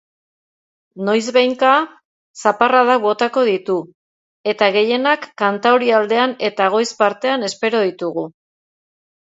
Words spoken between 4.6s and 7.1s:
gehienak kantaurialdean eta goiz